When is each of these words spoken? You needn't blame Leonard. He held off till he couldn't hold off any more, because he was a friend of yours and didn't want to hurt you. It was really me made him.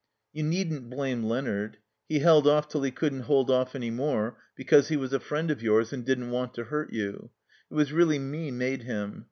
You 0.33 0.41
needn't 0.41 0.89
blame 0.89 1.21
Leonard. 1.21 1.77
He 2.09 2.17
held 2.21 2.47
off 2.47 2.67
till 2.67 2.81
he 2.81 2.89
couldn't 2.89 3.19
hold 3.29 3.51
off 3.51 3.75
any 3.75 3.91
more, 3.91 4.35
because 4.55 4.87
he 4.87 4.97
was 4.97 5.13
a 5.13 5.19
friend 5.19 5.51
of 5.51 5.61
yours 5.61 5.93
and 5.93 6.03
didn't 6.03 6.31
want 6.31 6.55
to 6.55 6.63
hurt 6.63 6.91
you. 6.91 7.29
It 7.69 7.75
was 7.75 7.93
really 7.93 8.17
me 8.17 8.49
made 8.49 8.81
him. 8.81 9.19